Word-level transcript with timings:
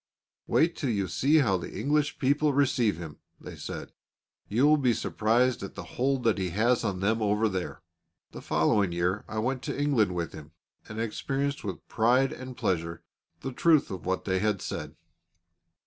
"Wait 0.47 0.75
till 0.75 0.89
you 0.89 1.07
see 1.07 1.35
how 1.37 1.57
the 1.59 1.79
English 1.79 2.17
people 2.17 2.53
receive 2.53 2.97
him," 2.97 3.19
they 3.39 3.55
said; 3.55 3.91
"you 4.47 4.65
will 4.65 4.75
be 4.77 4.93
surprised 4.95 5.61
at 5.61 5.75
the 5.75 5.83
hold 5.93 6.23
that 6.23 6.39
he 6.39 6.49
has 6.49 6.83
on 6.83 7.01
them 7.01 7.21
over 7.21 7.47
there." 7.47 7.83
The 8.31 8.41
following 8.41 8.91
year 8.91 9.23
I 9.27 9.37
went 9.37 9.61
to 9.65 9.79
England 9.79 10.15
with 10.15 10.33
him, 10.33 10.53
and 10.89 10.99
experienced 10.99 11.63
with 11.63 11.87
pride 11.87 12.31
and 12.33 12.57
pleasure 12.57 13.03
the 13.41 13.51
truth 13.53 13.91
of 13.91 14.03
what 14.07 14.25
they 14.25 14.39
had 14.39 14.59
said. 14.59 14.95